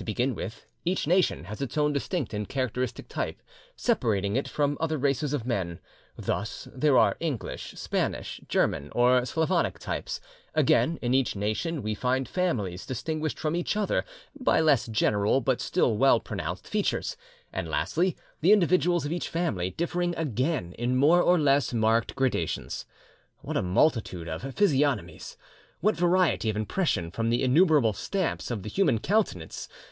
To 0.00 0.04
begin 0.12 0.34
with, 0.34 0.64
each 0.82 1.06
nation 1.06 1.44
has 1.44 1.60
its 1.60 1.76
own 1.76 1.92
distinct 1.92 2.32
and 2.32 2.48
characteristic 2.48 3.06
type, 3.06 3.42
separating 3.76 4.34
it 4.34 4.48
from 4.48 4.78
other 4.80 4.96
races 4.96 5.34
of 5.34 5.44
men. 5.44 5.78
Thus 6.16 6.66
there 6.74 6.96
are 6.96 7.16
the 7.20 7.26
English, 7.26 7.72
Spanish, 7.72 8.40
German, 8.48 8.90
or 8.92 9.26
Slavonic 9.26 9.78
types; 9.78 10.18
again, 10.54 10.98
in 11.02 11.12
each 11.12 11.36
nation 11.36 11.82
we 11.82 11.94
find 11.94 12.26
families 12.30 12.86
distinguished 12.86 13.38
from 13.38 13.54
each 13.54 13.76
other 13.76 14.06
by 14.34 14.58
less 14.62 14.86
general 14.86 15.42
but 15.42 15.60
still 15.60 15.94
well 15.98 16.18
pronounced 16.18 16.66
features; 16.66 17.14
and 17.52 17.68
lastly, 17.68 18.16
the 18.40 18.52
individuals 18.52 19.04
of 19.04 19.12
each 19.12 19.28
family, 19.28 19.68
differing 19.68 20.14
again 20.16 20.72
in 20.78 20.96
more 20.96 21.20
or 21.20 21.38
less 21.38 21.74
marked 21.74 22.16
gradations. 22.16 22.86
What 23.42 23.58
a 23.58 23.62
multitude 23.62 24.28
of 24.28 24.54
physiognomies! 24.54 25.36
What 25.80 25.96
variety 25.96 26.48
of 26.48 26.56
impression 26.56 27.10
from 27.10 27.28
the 27.28 27.42
innumerable 27.42 27.92
stamps 27.94 28.50
of 28.50 28.62
the 28.62 28.68
human 28.70 28.98
countenance! 28.98 29.68